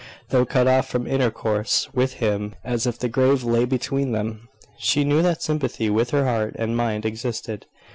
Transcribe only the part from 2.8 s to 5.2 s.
if the grave lay between them, she